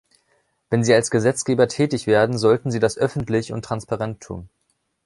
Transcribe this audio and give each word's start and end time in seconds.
Wenn 0.71 0.83
sie 0.83 0.95
als 0.95 1.11
Gesetzgeber 1.11 1.67
tätig 1.67 2.07
werden, 2.07 2.35
sollten 2.39 2.71
sie 2.71 2.79
das 2.79 2.97
öffentlich 2.97 3.53
und 3.53 3.63
transparent 3.63 4.19
tun. 4.19 4.49